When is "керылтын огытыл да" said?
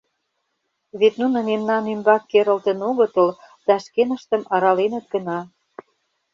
2.31-3.75